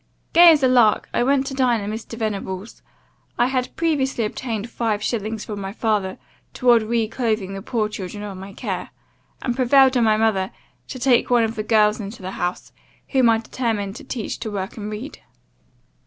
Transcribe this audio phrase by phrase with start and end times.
[0.33, 2.17] "Gay as a lark, I went to dine at Mr.
[2.17, 2.81] Venables'.
[3.37, 6.17] I had previously obtained five shillings from my father,
[6.55, 8.89] towards re clothing the poor children of my care,
[9.43, 10.49] and prevailed on my mother
[10.87, 12.71] to take one of the girls into the house,
[13.09, 15.19] whom I determined to teach to work and read.